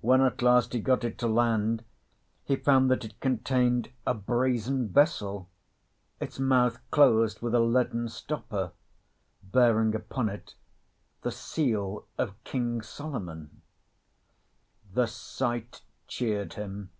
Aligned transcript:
When 0.00 0.20
at 0.20 0.42
last 0.42 0.74
he 0.74 0.78
got 0.78 1.02
it 1.02 1.18
to 1.18 1.26
land, 1.26 1.82
he 2.44 2.54
found 2.54 2.88
that 2.88 3.04
it 3.04 3.18
contained 3.18 3.90
a 4.06 4.14
brazen 4.14 4.88
vessel, 4.88 5.48
its 6.20 6.38
mouth 6.38 6.78
closed 6.92 7.42
with 7.42 7.52
a 7.52 7.58
leaden 7.58 8.08
stopper, 8.08 8.70
bearing 9.42 9.92
upon 9.96 10.28
it 10.28 10.54
the 11.22 11.32
seal 11.32 12.06
of 12.16 12.40
King 12.44 12.80
Solomon. 12.80 13.62
The 14.94 15.08
sight 15.08 15.82
cheered 16.06 16.52
him. 16.52 16.90